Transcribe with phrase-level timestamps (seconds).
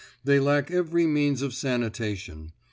[0.23, 2.53] They lack every means of sanitation.